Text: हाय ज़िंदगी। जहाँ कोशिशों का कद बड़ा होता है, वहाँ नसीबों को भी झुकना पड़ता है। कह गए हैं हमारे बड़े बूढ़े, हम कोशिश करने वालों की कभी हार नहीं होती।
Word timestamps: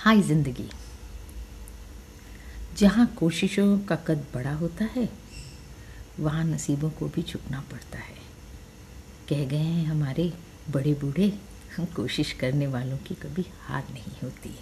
हाय 0.00 0.20
ज़िंदगी। 0.22 0.64
जहाँ 2.76 3.06
कोशिशों 3.16 3.78
का 3.78 3.96
कद 3.96 4.24
बड़ा 4.34 4.52
होता 4.52 4.84
है, 4.84 5.08
वहाँ 6.20 6.44
नसीबों 6.44 6.90
को 6.90 7.06
भी 7.06 7.22
झुकना 7.22 7.60
पड़ता 7.60 7.98
है। 7.98 8.14
कह 9.28 9.44
गए 9.44 9.56
हैं 9.56 9.84
हमारे 9.86 10.32
बड़े 10.70 10.94
बूढ़े, 10.94 11.32
हम 11.76 11.84
कोशिश 11.84 12.32
करने 12.32 12.66
वालों 12.66 12.96
की 12.98 13.14
कभी 13.14 13.44
हार 13.62 13.82
नहीं 13.92 14.12
होती। 14.22 14.54